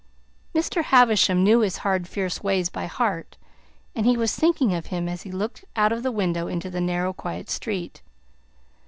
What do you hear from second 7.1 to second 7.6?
quiet